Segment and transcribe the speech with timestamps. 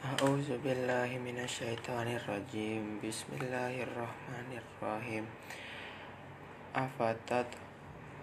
[0.00, 2.96] A'udzu billahi minasyaitonir rajim.
[3.04, 5.28] Bismillahirrahmanirrahim.
[6.72, 7.44] Afatat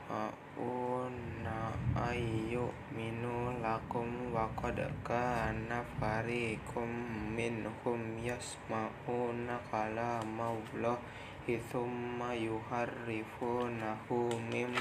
[0.10, 6.90] ma'una ayu minu lakum wa qad kana fariqum
[7.38, 10.98] minhum yasma'una kalamawlah
[11.46, 14.74] thumma yuharrifunahu mim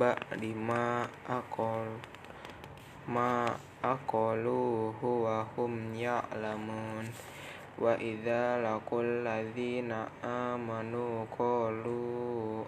[0.00, 2.00] ba'di ma akol
[3.04, 3.52] ma
[3.84, 7.04] أقلوه وهم يعلمون.
[7.78, 9.92] وإذا لقوا الذين
[10.24, 12.64] آمنوا قالوا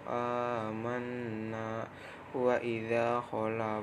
[0.61, 1.87] آمنا.
[2.35, 3.81] وإذا خلا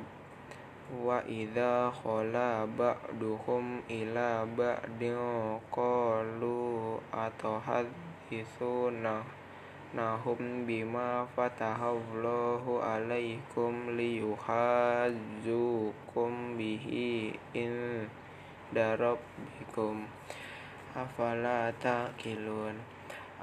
[1.02, 5.00] وإذا خلا بعضهم إلى بعض
[5.72, 9.06] قالوا أتحدثون
[9.94, 15.14] nahum bima fatahallahu alaikum liyuhazukum
[16.64, 18.08] bihi in
[18.72, 20.08] darabbikum
[20.96, 22.80] afala taqilun?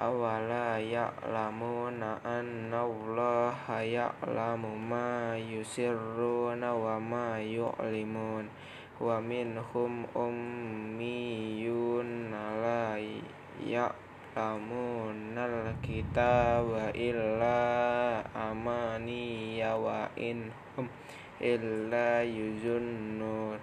[0.02, 8.50] Awala ya'lamuna anna allaha ya'lamu ma yusirruna wa ma yu'limun.
[8.98, 12.98] Wa minhum ummiyun la
[13.62, 20.08] ya'lamun ya'lamunal kitaba illa amani ya wa
[20.72, 20.88] inhum
[21.44, 23.59] illa yuzunnun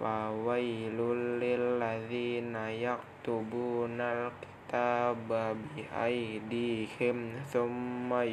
[0.00, 8.24] fawailul lil ladzina yaktubunal kitaba bi aidihim thumma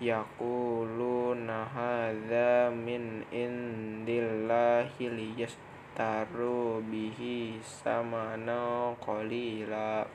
[0.00, 5.54] yaquluna hadza min indillahi liyas
[5.92, 10.08] taru bihi samana qalila.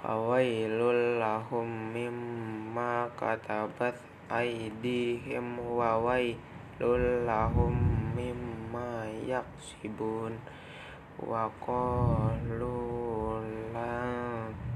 [0.00, 7.26] Fawailul lahum mimma katabat aydihim wa wailul
[8.14, 10.38] mimma yaksibun.
[11.16, 12.86] Wa qalu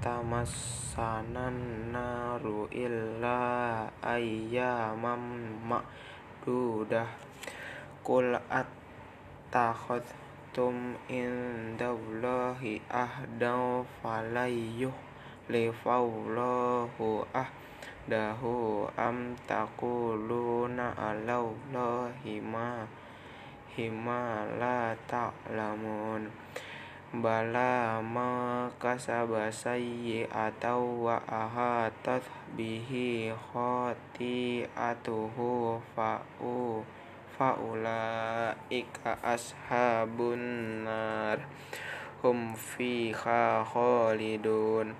[0.00, 7.08] tamassanan naru illa ayyaman ma'dudah.
[8.00, 8.68] Qul at
[9.52, 14.96] takhadtum indallahi ahdan falayyuh
[15.52, 17.28] lifawlahu
[18.00, 22.88] ahdahu am taquluna alallahi ma
[23.76, 26.32] hima la ta'lamun.
[27.10, 32.22] Bala ma kasaba sayyi'atau wa ahatat
[32.56, 34.64] bihi khati'atuhu
[35.92, 36.80] fa'u
[37.36, 40.40] faulaika ashabun
[40.86, 41.42] nar.
[42.22, 44.94] Hum fiha khalidun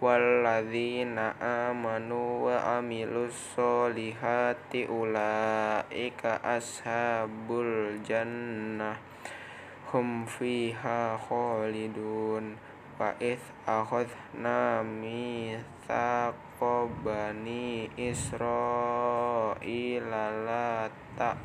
[0.00, 8.96] walladzina amanu wa amilus solihati ulaika ashabul jannah.
[9.92, 12.58] Hum fiha khalidun.
[12.96, 19.52] Wa ith akhadna mithaqa bani israila
[20.44, 21.36] la ta'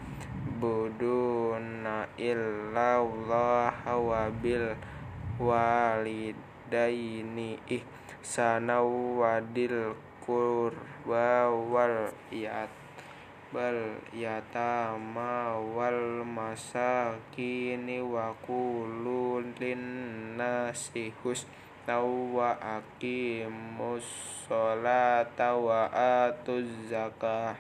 [0.62, 4.78] ta'buduna illa Allah wa bil
[5.42, 6.38] walidaini.
[7.66, 12.70] Ihsana wadil qurba wal yat
[13.50, 22.00] bal yatama wal masakini wa qulu linnasi husna
[22.32, 24.06] wa aqimus
[24.46, 27.58] sholata wa atuz zakah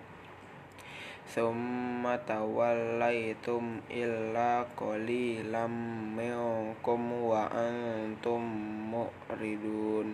[1.31, 5.71] Summa tawallaitum illa qalilam
[6.11, 8.43] minkum wa antum
[8.91, 10.11] mu'ridun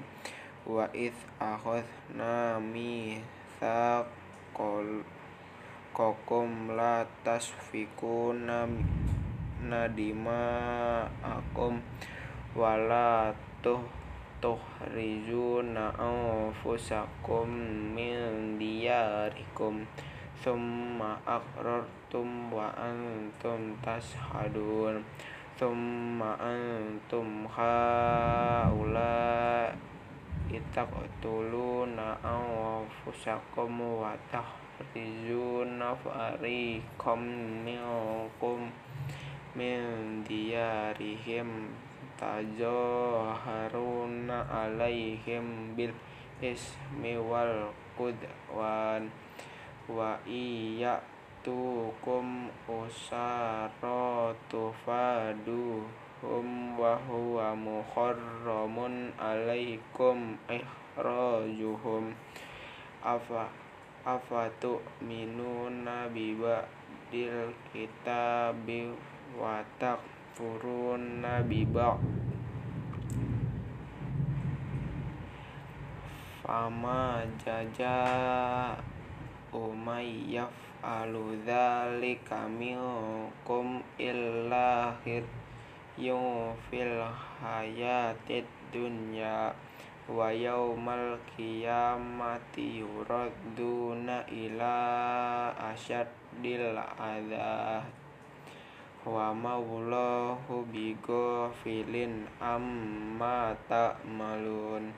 [0.67, 4.03] wa id akhadna mitsaqal
[5.95, 8.67] kokum la tasfikuna
[9.63, 11.79] nadima akum
[12.51, 13.31] wala
[13.63, 13.79] tuh
[14.37, 17.49] tuhrizuna anfusakum
[17.97, 19.81] min diyarikum.
[20.37, 25.01] Thumma aqrartum wa antum tashhadun.
[25.57, 29.17] Thumma antum haula
[30.51, 37.21] itaqtuluna anfusakum wa tahrizuna fariqam
[37.67, 38.71] minkum
[39.55, 39.79] min
[40.23, 41.71] diyarihim
[42.17, 43.37] tajaharuna
[44.49, 45.93] alaihim bil
[46.41, 49.09] ismi wal qudwan
[49.87, 50.99] wa iya
[51.45, 55.87] tukum usara tufadu
[56.19, 62.15] hum wa huwa muharramun alaikum ihrajuhum.
[63.03, 63.51] Afa
[64.07, 66.63] afatu minuna biba
[67.11, 68.95] dil kitabi
[69.35, 69.99] watak
[70.37, 71.97] yakfuruna bi ba'd
[76.45, 78.77] fama jaja
[79.49, 80.53] umayyaf
[80.85, 84.93] alu dzalika minkum illa
[86.69, 87.01] fil
[87.41, 89.49] hayatid dunya
[90.05, 94.77] wa yaumal qiyamati yuradduna ila
[95.73, 97.89] asyaddil adzab
[99.07, 104.93] wa mawallahu bighafilin amma ta'malun.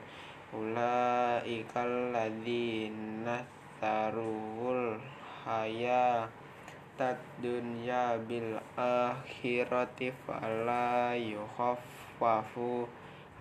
[0.50, 3.38] Ulaikal ladzina
[3.78, 4.98] tarul
[7.00, 12.84] hayatad dunya bil akhirati fala yukhaffafu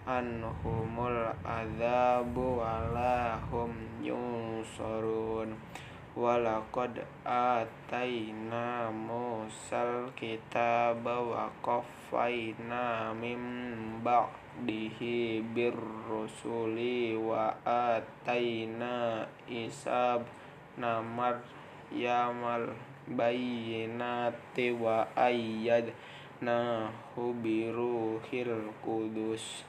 [0.07, 5.59] anhumul adzabu walahum yunsurun.
[6.15, 13.39] Walaqad ataina musal kitaba wa qaffayna min
[13.99, 20.23] ba'dihi birrusuli wa ataina isab
[20.79, 21.43] namar
[21.91, 22.71] yamal
[23.09, 26.85] bayyinati wa ayyadna
[27.17, 29.65] hubiruhil kudus.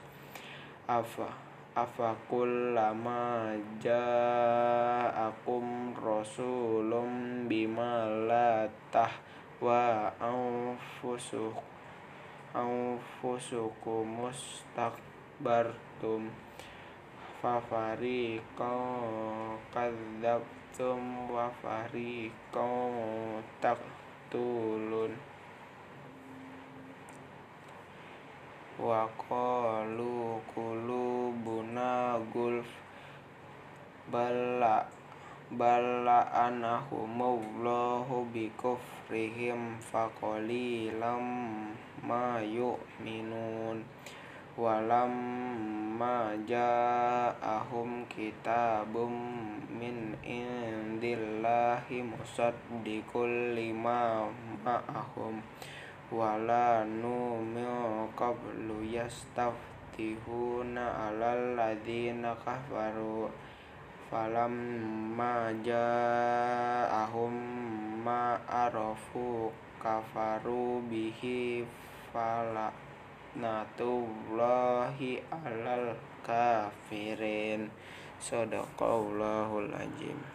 [0.85, 11.55] Afa afa kullama ja'akum rasulun bima la tahwa anfusuk
[12.51, 16.27] anfusukum mustakbartum.
[17.41, 19.57] Fafariqan
[20.81, 25.13] kadzabtum wa fariqan taqtulun
[28.81, 32.65] wa qalu qulubuna gulf.
[34.09, 34.89] Balla
[35.53, 39.77] balla anahumullahu bikufrihim.
[39.85, 43.85] Faqalilam ma yu'minun
[44.57, 45.13] walam
[45.95, 49.13] ma ja'ahum kitabum
[49.71, 54.27] min indillahi musaddiqul lima
[54.65, 55.39] ma'ahum.
[56.11, 63.31] Wala min qablu yastaftihuna alal ladzina kafaru.
[64.11, 64.51] Falam
[65.15, 67.31] ma ja'ahum
[68.03, 69.47] ma arafu
[69.79, 71.63] kafaru bihi
[72.11, 72.90] fala
[73.35, 77.71] natullahi alal kafirin.
[78.21, 80.31] Sadaqallahul azim